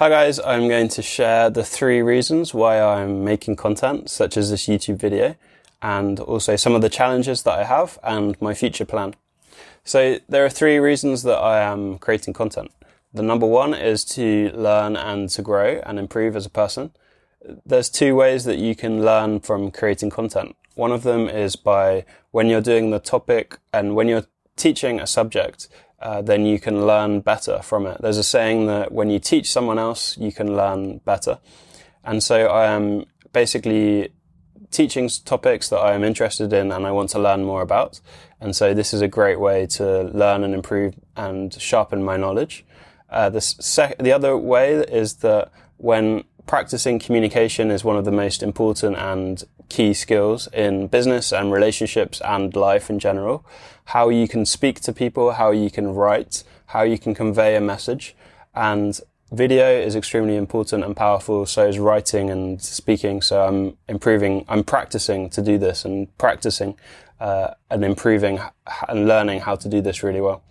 Hi 0.00 0.08
guys, 0.08 0.40
I'm 0.40 0.66
going 0.66 0.88
to 0.88 1.02
share 1.02 1.50
the 1.50 1.62
three 1.62 2.00
reasons 2.00 2.54
why 2.54 2.80
I'm 2.80 3.22
making 3.22 3.56
content, 3.56 4.08
such 4.08 4.38
as 4.38 4.48
this 4.48 4.66
YouTube 4.66 4.96
video, 4.96 5.36
and 5.82 6.18
also 6.20 6.56
some 6.56 6.74
of 6.74 6.80
the 6.80 6.88
challenges 6.88 7.42
that 7.42 7.58
I 7.58 7.64
have 7.64 7.98
and 8.02 8.40
my 8.40 8.54
future 8.54 8.86
plan. 8.86 9.14
So 9.84 10.18
there 10.26 10.42
are 10.42 10.48
three 10.48 10.78
reasons 10.78 11.22
that 11.24 11.36
I 11.36 11.60
am 11.60 11.98
creating 11.98 12.32
content. 12.32 12.70
The 13.12 13.22
number 13.22 13.44
one 13.44 13.74
is 13.74 14.02
to 14.16 14.50
learn 14.54 14.96
and 14.96 15.28
to 15.28 15.42
grow 15.42 15.82
and 15.84 15.98
improve 15.98 16.34
as 16.34 16.46
a 16.46 16.50
person. 16.50 16.92
There's 17.66 17.90
two 17.90 18.14
ways 18.14 18.44
that 18.44 18.56
you 18.56 18.74
can 18.74 19.04
learn 19.04 19.40
from 19.40 19.70
creating 19.70 20.08
content. 20.08 20.56
One 20.76 20.92
of 20.92 21.02
them 21.02 21.28
is 21.28 21.56
by 21.56 22.06
when 22.30 22.46
you're 22.46 22.62
doing 22.62 22.88
the 22.88 23.00
topic 23.00 23.58
and 23.70 23.94
when 23.94 24.08
you're 24.08 24.24
teaching 24.56 24.98
a 24.98 25.06
subject, 25.06 25.68
uh, 26.00 26.22
then 26.22 26.46
you 26.46 26.58
can 26.58 26.86
learn 26.86 27.20
better 27.20 27.60
from 27.62 27.86
it. 27.86 28.00
There's 28.00 28.16
a 28.16 28.24
saying 28.24 28.66
that 28.66 28.92
when 28.92 29.10
you 29.10 29.18
teach 29.18 29.50
someone 29.50 29.78
else, 29.78 30.16
you 30.16 30.32
can 30.32 30.56
learn 30.56 30.98
better. 30.98 31.38
And 32.04 32.22
so 32.22 32.46
I 32.46 32.66
am 32.70 33.04
basically 33.32 34.12
teaching 34.70 35.10
topics 35.24 35.68
that 35.68 35.78
I 35.78 35.94
am 35.94 36.04
interested 36.04 36.52
in 36.52 36.72
and 36.72 36.86
I 36.86 36.90
want 36.92 37.10
to 37.10 37.18
learn 37.18 37.44
more 37.44 37.60
about. 37.60 38.00
And 38.40 38.56
so 38.56 38.72
this 38.72 38.94
is 38.94 39.02
a 39.02 39.08
great 39.08 39.38
way 39.38 39.66
to 39.66 40.04
learn 40.04 40.44
and 40.44 40.54
improve 40.54 40.94
and 41.16 41.52
sharpen 41.60 42.02
my 42.02 42.16
knowledge. 42.16 42.64
Uh, 43.10 43.28
the, 43.28 43.40
sec- 43.40 43.98
the 43.98 44.12
other 44.12 44.36
way 44.36 44.76
is 44.76 45.16
that 45.16 45.50
when 45.76 46.24
practicing 46.46 46.98
communication 46.98 47.70
is 47.70 47.84
one 47.84 47.96
of 47.96 48.04
the 48.04 48.12
most 48.12 48.42
important 48.42 48.96
and 48.96 49.44
key 49.70 49.94
skills 49.94 50.48
in 50.48 50.88
business 50.88 51.32
and 51.32 51.50
relationships 51.50 52.20
and 52.20 52.54
life 52.54 52.90
in 52.90 52.98
general. 52.98 53.44
How 53.86 54.10
you 54.10 54.28
can 54.28 54.44
speak 54.44 54.80
to 54.80 54.92
people, 54.92 55.32
how 55.32 55.50
you 55.52 55.70
can 55.70 55.94
write, 55.94 56.44
how 56.66 56.82
you 56.82 56.98
can 56.98 57.14
convey 57.14 57.56
a 57.56 57.60
message. 57.60 58.14
And 58.54 59.00
video 59.32 59.70
is 59.70 59.96
extremely 59.96 60.36
important 60.36 60.84
and 60.84 60.94
powerful. 60.94 61.46
So 61.46 61.66
is 61.66 61.78
writing 61.78 62.28
and 62.28 62.60
speaking. 62.60 63.22
So 63.22 63.46
I'm 63.46 63.78
improving, 63.88 64.44
I'm 64.48 64.64
practicing 64.64 65.30
to 65.30 65.40
do 65.40 65.56
this 65.56 65.84
and 65.84 66.06
practicing 66.18 66.76
uh, 67.20 67.54
and 67.70 67.84
improving 67.84 68.40
and 68.88 69.06
learning 69.06 69.40
how 69.40 69.56
to 69.56 69.68
do 69.68 69.80
this 69.80 70.02
really 70.02 70.20
well. 70.20 70.42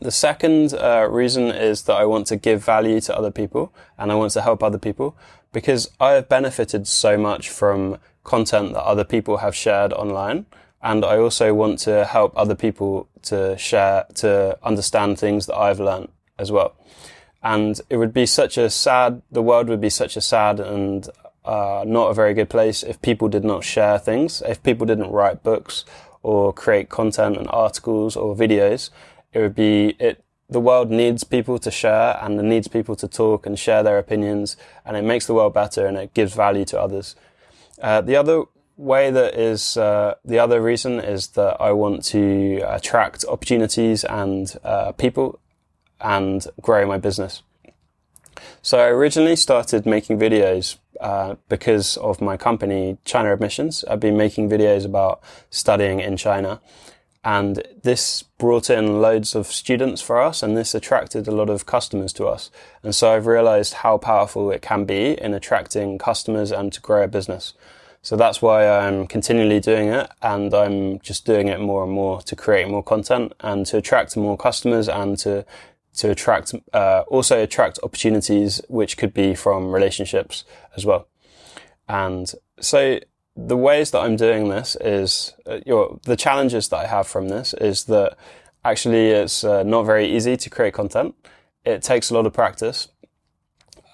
The 0.00 0.10
second 0.10 0.74
uh, 0.74 1.06
reason 1.08 1.44
is 1.44 1.82
that 1.82 1.94
I 1.94 2.04
want 2.04 2.26
to 2.28 2.36
give 2.36 2.64
value 2.64 3.00
to 3.02 3.16
other 3.16 3.30
people 3.30 3.72
and 3.96 4.10
I 4.10 4.16
want 4.16 4.32
to 4.32 4.42
help 4.42 4.62
other 4.62 4.78
people 4.78 5.16
because 5.52 5.90
I 6.00 6.12
have 6.12 6.28
benefited 6.28 6.88
so 6.88 7.16
much 7.16 7.48
from 7.48 7.98
content 8.24 8.74
that 8.74 8.82
other 8.82 9.04
people 9.04 9.38
have 9.38 9.54
shared 9.54 9.92
online. 9.92 10.46
And 10.82 11.04
I 11.04 11.16
also 11.16 11.54
want 11.54 11.78
to 11.80 12.04
help 12.04 12.32
other 12.36 12.54
people 12.54 13.08
to 13.22 13.56
share, 13.56 14.04
to 14.16 14.58
understand 14.62 15.18
things 15.18 15.46
that 15.46 15.56
I've 15.56 15.80
learned 15.80 16.08
as 16.38 16.50
well. 16.50 16.74
And 17.42 17.80
it 17.88 17.96
would 17.96 18.12
be 18.12 18.26
such 18.26 18.58
a 18.58 18.68
sad, 18.68 19.22
the 19.30 19.42
world 19.42 19.68
would 19.68 19.80
be 19.80 19.90
such 19.90 20.16
a 20.16 20.20
sad 20.20 20.60
and 20.60 21.08
uh, 21.44 21.84
not 21.86 22.10
a 22.10 22.14
very 22.14 22.34
good 22.34 22.50
place 22.50 22.82
if 22.82 23.00
people 23.00 23.28
did 23.28 23.44
not 23.44 23.64
share 23.64 23.98
things, 23.98 24.42
if 24.46 24.62
people 24.62 24.86
didn't 24.86 25.10
write 25.10 25.42
books 25.42 25.84
or 26.22 26.52
create 26.52 26.88
content 26.88 27.36
and 27.36 27.46
articles 27.48 28.16
or 28.16 28.34
videos 28.34 28.90
it 29.34 29.40
would 29.40 29.54
be 29.54 29.96
it 29.98 30.24
the 30.48 30.60
world 30.60 30.90
needs 30.90 31.24
people 31.24 31.58
to 31.58 31.70
share 31.70 32.18
and 32.22 32.38
it 32.38 32.44
needs 32.44 32.68
people 32.68 32.94
to 32.94 33.08
talk 33.08 33.46
and 33.46 33.58
share 33.58 33.82
their 33.82 33.98
opinions 33.98 34.56
and 34.84 34.96
it 34.96 35.02
makes 35.02 35.26
the 35.26 35.34
world 35.34 35.54
better 35.54 35.86
and 35.86 35.96
it 35.96 36.12
gives 36.14 36.34
value 36.34 36.64
to 36.66 36.80
others. 36.80 37.16
Uh, 37.80 38.00
the 38.00 38.14
other 38.14 38.44
way 38.76 39.10
that 39.10 39.34
is 39.34 39.76
uh, 39.76 40.14
the 40.24 40.38
other 40.38 40.60
reason 40.60 41.00
is 41.00 41.28
that 41.28 41.60
I 41.60 41.72
want 41.72 42.04
to 42.06 42.60
attract 42.66 43.24
opportunities 43.24 44.04
and 44.04 44.54
uh, 44.64 44.92
people 44.92 45.40
and 46.00 46.46
grow 46.60 46.86
my 46.86 46.98
business. 46.98 47.42
So 48.62 48.78
I 48.78 48.86
originally 48.88 49.36
started 49.36 49.86
making 49.86 50.18
videos 50.18 50.76
uh, 51.00 51.36
because 51.48 51.96
of 51.98 52.20
my 52.20 52.36
company, 52.36 52.98
China 53.04 53.32
Admissions. 53.32 53.84
I've 53.84 54.00
been 54.00 54.16
making 54.16 54.50
videos 54.50 54.84
about 54.84 55.22
studying 55.50 56.00
in 56.00 56.16
China. 56.16 56.60
And 57.24 57.62
this 57.82 58.22
brought 58.22 58.68
in 58.68 59.00
loads 59.00 59.34
of 59.34 59.46
students 59.46 60.02
for 60.02 60.20
us 60.20 60.42
and 60.42 60.56
this 60.56 60.74
attracted 60.74 61.26
a 61.26 61.30
lot 61.34 61.48
of 61.48 61.64
customers 61.64 62.12
to 62.14 62.26
us. 62.26 62.50
And 62.82 62.94
so 62.94 63.12
I've 63.12 63.26
realized 63.26 63.74
how 63.74 63.96
powerful 63.96 64.50
it 64.50 64.60
can 64.60 64.84
be 64.84 65.18
in 65.18 65.32
attracting 65.32 65.96
customers 65.98 66.52
and 66.52 66.70
to 66.74 66.80
grow 66.82 67.04
a 67.04 67.08
business. 67.08 67.54
So 68.02 68.16
that's 68.16 68.42
why 68.42 68.68
I'm 68.68 69.06
continually 69.06 69.60
doing 69.60 69.88
it 69.88 70.10
and 70.20 70.52
I'm 70.52 70.98
just 70.98 71.24
doing 71.24 71.48
it 71.48 71.58
more 71.58 71.84
and 71.84 71.92
more 71.92 72.20
to 72.22 72.36
create 72.36 72.68
more 72.68 72.82
content 72.82 73.32
and 73.40 73.64
to 73.66 73.78
attract 73.78 74.14
more 74.18 74.36
customers 74.36 74.88
and 74.88 75.16
to 75.20 75.46
to 75.94 76.10
attract 76.10 76.52
uh, 76.74 77.04
also 77.06 77.42
attract 77.42 77.78
opportunities 77.82 78.60
which 78.68 78.98
could 78.98 79.14
be 79.14 79.34
from 79.34 79.72
relationships 79.72 80.44
as 80.76 80.84
well. 80.84 81.08
And 81.88 82.30
so 82.60 82.98
the 83.36 83.56
ways 83.56 83.90
that 83.90 84.00
I'm 84.00 84.16
doing 84.16 84.48
this 84.48 84.76
is, 84.80 85.34
uh, 85.46 85.60
your, 85.66 85.98
the 86.04 86.16
challenges 86.16 86.68
that 86.68 86.76
I 86.76 86.86
have 86.86 87.06
from 87.06 87.28
this 87.28 87.54
is 87.54 87.84
that 87.84 88.16
actually 88.64 89.10
it's 89.10 89.44
uh, 89.44 89.62
not 89.62 89.82
very 89.84 90.06
easy 90.06 90.36
to 90.36 90.50
create 90.50 90.74
content. 90.74 91.14
It 91.64 91.82
takes 91.82 92.10
a 92.10 92.14
lot 92.14 92.26
of 92.26 92.32
practice. 92.32 92.88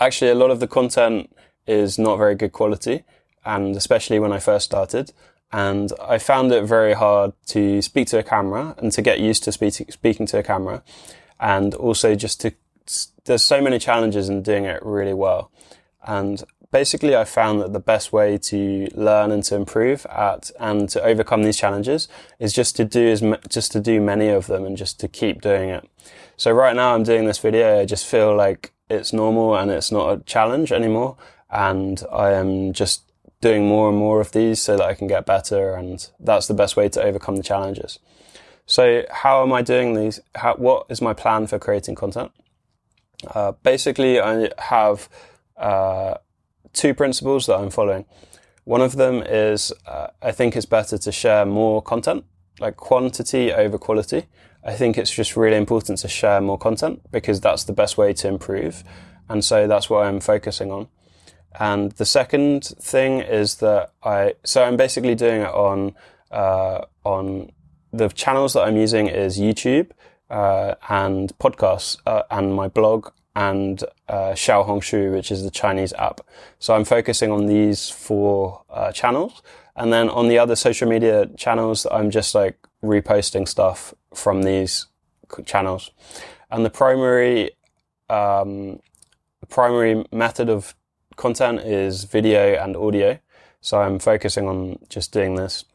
Actually, 0.00 0.30
a 0.30 0.34
lot 0.34 0.50
of 0.50 0.60
the 0.60 0.68
content 0.68 1.34
is 1.66 1.98
not 1.98 2.16
very 2.16 2.34
good 2.34 2.52
quality, 2.52 3.04
and 3.44 3.76
especially 3.76 4.18
when 4.18 4.32
I 4.32 4.38
first 4.38 4.66
started. 4.66 5.12
And 5.52 5.92
I 6.02 6.18
found 6.18 6.52
it 6.52 6.64
very 6.64 6.94
hard 6.94 7.32
to 7.46 7.80
speak 7.80 8.08
to 8.08 8.18
a 8.18 8.22
camera 8.22 8.74
and 8.78 8.90
to 8.92 9.02
get 9.02 9.20
used 9.20 9.44
to 9.44 9.52
speak, 9.52 9.74
speaking 9.92 10.26
to 10.26 10.38
a 10.38 10.42
camera. 10.42 10.82
And 11.38 11.74
also 11.74 12.14
just 12.14 12.40
to, 12.40 12.52
there's 13.24 13.44
so 13.44 13.60
many 13.60 13.78
challenges 13.78 14.28
in 14.28 14.42
doing 14.42 14.64
it 14.64 14.84
really 14.84 15.14
well. 15.14 15.50
And 16.04 16.42
basically 16.76 17.16
I 17.16 17.24
found 17.24 17.62
that 17.62 17.72
the 17.72 17.80
best 17.80 18.12
way 18.12 18.36
to 18.50 18.86
learn 18.94 19.30
and 19.30 19.42
to 19.44 19.54
improve 19.54 20.04
at 20.06 20.50
and 20.60 20.86
to 20.90 21.02
overcome 21.02 21.42
these 21.42 21.56
challenges 21.56 22.06
is 22.38 22.52
just 22.52 22.76
to 22.76 22.84
do 22.84 23.04
as 23.14 23.22
just 23.48 23.72
to 23.72 23.80
do 23.80 23.98
many 23.98 24.28
of 24.28 24.46
them 24.46 24.66
and 24.66 24.76
just 24.76 25.00
to 25.00 25.08
keep 25.08 25.40
doing 25.40 25.70
it. 25.70 25.88
So 26.36 26.52
right 26.52 26.76
now 26.76 26.94
I'm 26.94 27.02
doing 27.02 27.24
this 27.24 27.38
video, 27.38 27.80
I 27.80 27.86
just 27.86 28.04
feel 28.04 28.36
like 28.36 28.74
it's 28.90 29.10
normal 29.14 29.56
and 29.56 29.70
it's 29.70 29.90
not 29.90 30.12
a 30.12 30.22
challenge 30.24 30.70
anymore. 30.70 31.16
And 31.50 32.02
I 32.12 32.32
am 32.32 32.74
just 32.74 33.04
doing 33.40 33.66
more 33.66 33.88
and 33.88 33.96
more 33.96 34.20
of 34.20 34.32
these 34.32 34.60
so 34.60 34.76
that 34.76 34.86
I 34.86 34.92
can 34.92 35.06
get 35.06 35.24
better. 35.24 35.74
And 35.76 36.06
that's 36.20 36.46
the 36.46 36.58
best 36.62 36.76
way 36.76 36.90
to 36.90 37.02
overcome 37.02 37.36
the 37.36 37.42
challenges. 37.52 37.98
So 38.66 39.06
how 39.22 39.42
am 39.42 39.50
I 39.50 39.62
doing 39.62 39.94
these? 39.94 40.20
How, 40.34 40.56
what 40.56 40.84
is 40.90 41.00
my 41.00 41.14
plan 41.14 41.46
for 41.46 41.58
creating 41.58 41.94
content? 41.94 42.32
Uh, 43.34 43.52
basically, 43.62 44.20
I 44.20 44.50
have 44.58 45.08
uh, 45.56 46.16
two 46.76 46.94
principles 46.94 47.46
that 47.46 47.56
I'm 47.56 47.70
following. 47.70 48.04
One 48.64 48.80
of 48.80 48.96
them 48.96 49.22
is 49.22 49.72
uh, 49.86 50.08
I 50.22 50.32
think 50.32 50.56
it's 50.56 50.66
better 50.66 50.98
to 50.98 51.12
share 51.12 51.46
more 51.46 51.82
content, 51.82 52.24
like 52.60 52.76
quantity 52.76 53.52
over 53.52 53.78
quality. 53.78 54.26
I 54.64 54.74
think 54.74 54.98
it's 54.98 55.10
just 55.10 55.36
really 55.36 55.56
important 55.56 55.98
to 56.00 56.08
share 56.08 56.40
more 56.40 56.58
content 56.58 57.00
because 57.12 57.40
that's 57.40 57.64
the 57.64 57.72
best 57.72 57.96
way 57.96 58.12
to 58.14 58.28
improve. 58.28 58.82
And 59.28 59.44
so 59.44 59.66
that's 59.66 59.88
what 59.88 60.06
I'm 60.06 60.20
focusing 60.20 60.72
on. 60.72 60.88
And 61.58 61.92
the 61.92 62.04
second 62.04 62.64
thing 62.64 63.20
is 63.20 63.56
that 63.56 63.92
I, 64.02 64.34
so 64.44 64.64
I'm 64.64 64.76
basically 64.76 65.14
doing 65.14 65.42
it 65.42 65.54
on, 65.54 65.94
uh, 66.30 66.80
on 67.04 67.52
the 67.92 68.08
channels 68.08 68.52
that 68.54 68.62
I'm 68.62 68.76
using 68.76 69.06
is 69.06 69.38
YouTube, 69.38 69.92
uh, 70.28 70.74
and 70.88 71.32
podcasts, 71.38 71.98
uh, 72.04 72.22
and 72.30 72.54
my 72.54 72.68
blog 72.68 73.10
and 73.36 73.84
uh, 74.08 74.32
Xiaohongshu, 74.32 75.12
which 75.12 75.30
is 75.30 75.44
the 75.44 75.50
Chinese 75.50 75.92
app. 75.92 76.22
So 76.58 76.74
I'm 76.74 76.86
focusing 76.86 77.30
on 77.30 77.44
these 77.44 77.90
four 77.90 78.62
uh, 78.70 78.92
channels. 78.92 79.42
And 79.76 79.92
then 79.92 80.08
on 80.08 80.28
the 80.28 80.38
other 80.38 80.56
social 80.56 80.88
media 80.88 81.26
channels, 81.36 81.86
I'm 81.92 82.10
just 82.10 82.34
like 82.34 82.56
reposting 82.82 83.46
stuff 83.46 83.92
from 84.14 84.42
these 84.42 84.86
channels. 85.44 85.90
And 86.50 86.64
the 86.64 86.70
primary, 86.70 87.50
um, 88.08 88.80
primary 89.50 90.06
method 90.10 90.48
of 90.48 90.74
content 91.16 91.60
is 91.60 92.04
video 92.04 92.54
and 92.54 92.74
audio. 92.74 93.18
So 93.60 93.82
I'm 93.82 93.98
focusing 93.98 94.48
on 94.48 94.78
just 94.88 95.12
doing 95.12 95.34
this. 95.34 95.66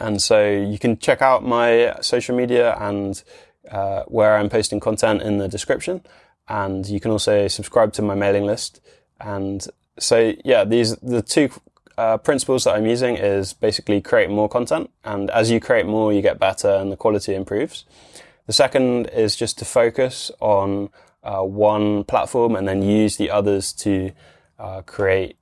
And 0.00 0.20
so 0.20 0.50
you 0.50 0.80
can 0.80 0.98
check 0.98 1.22
out 1.22 1.44
my 1.44 1.94
social 2.00 2.34
media 2.34 2.76
and 2.80 3.22
uh, 3.70 4.02
where 4.08 4.36
I'm 4.36 4.48
posting 4.48 4.80
content 4.80 5.22
in 5.22 5.38
the 5.38 5.46
description 5.46 6.02
and 6.48 6.86
you 6.86 7.00
can 7.00 7.10
also 7.10 7.48
subscribe 7.48 7.92
to 7.94 8.02
my 8.02 8.14
mailing 8.14 8.44
list. 8.44 8.80
And 9.20 9.66
so, 9.98 10.34
yeah, 10.44 10.64
these 10.64 10.96
the 10.96 11.22
two 11.22 11.50
uh, 11.96 12.18
principles 12.18 12.64
that 12.64 12.74
I'm 12.74 12.86
using 12.86 13.16
is 13.16 13.52
basically 13.52 14.00
create 14.00 14.30
more 14.30 14.48
content, 14.48 14.90
and 15.04 15.30
as 15.30 15.50
you 15.50 15.60
create 15.60 15.86
more, 15.86 16.12
you 16.12 16.22
get 16.22 16.38
better, 16.38 16.70
and 16.70 16.90
the 16.90 16.96
quality 16.96 17.34
improves. 17.34 17.84
The 18.46 18.52
second 18.52 19.06
is 19.06 19.36
just 19.36 19.58
to 19.58 19.64
focus 19.64 20.30
on 20.40 20.90
uh, 21.22 21.40
one 21.40 22.04
platform 22.04 22.54
and 22.56 22.68
then 22.68 22.82
use 22.82 23.16
the 23.16 23.30
others 23.30 23.72
to 23.72 24.12
uh, 24.58 24.82
create 24.82 25.38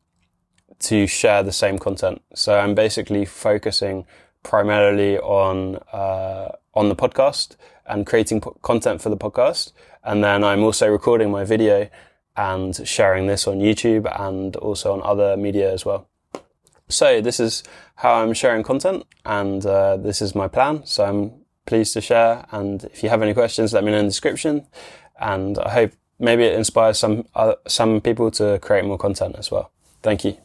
to 0.78 1.06
share 1.06 1.42
the 1.42 1.52
same 1.52 1.78
content. 1.78 2.22
So 2.34 2.58
I'm 2.58 2.74
basically 2.74 3.24
focusing 3.24 4.04
primarily 4.42 5.18
on 5.18 5.76
uh, 5.92 6.52
on 6.74 6.88
the 6.88 6.96
podcast 6.96 7.56
and 7.86 8.06
creating 8.06 8.40
content 8.62 9.00
for 9.00 9.08
the 9.08 9.16
podcast. 9.16 9.72
And 10.04 10.22
then 10.22 10.44
I'm 10.44 10.62
also 10.62 10.88
recording 10.88 11.30
my 11.30 11.44
video 11.44 11.88
and 12.36 12.86
sharing 12.86 13.26
this 13.26 13.46
on 13.46 13.58
YouTube 13.58 14.10
and 14.18 14.56
also 14.56 14.92
on 14.92 15.02
other 15.02 15.36
media 15.36 15.72
as 15.72 15.84
well. 15.84 16.08
So 16.88 17.20
this 17.20 17.40
is 17.40 17.62
how 17.96 18.14
I'm 18.14 18.34
sharing 18.34 18.62
content 18.62 19.04
and 19.24 19.64
uh, 19.64 19.96
this 19.96 20.20
is 20.20 20.34
my 20.34 20.48
plan. 20.48 20.84
So 20.84 21.04
I'm 21.04 21.32
pleased 21.66 21.92
to 21.94 22.00
share. 22.00 22.44
And 22.50 22.84
if 22.84 23.02
you 23.02 23.08
have 23.08 23.22
any 23.22 23.34
questions, 23.34 23.72
let 23.72 23.84
me 23.84 23.90
know 23.90 23.98
in 23.98 24.06
the 24.06 24.10
description. 24.10 24.66
And 25.20 25.58
I 25.58 25.70
hope 25.70 25.92
maybe 26.18 26.44
it 26.44 26.54
inspires 26.54 26.98
some, 26.98 27.26
uh, 27.34 27.54
some 27.66 28.00
people 28.00 28.30
to 28.32 28.58
create 28.60 28.84
more 28.84 28.98
content 28.98 29.36
as 29.38 29.50
well. 29.50 29.70
Thank 30.02 30.24
you. 30.24 30.36